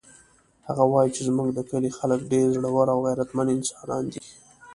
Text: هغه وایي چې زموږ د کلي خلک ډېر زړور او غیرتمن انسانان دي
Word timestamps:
هغه 0.67 0.83
وایي 0.93 1.09
چې 1.15 1.21
زموږ 1.27 1.47
د 1.53 1.59
کلي 1.69 1.89
خلک 1.97 2.19
ډېر 2.33 2.47
زړور 2.55 2.87
او 2.93 2.99
غیرتمن 3.07 3.47
انسانان 3.57 4.03
دي 4.11 4.21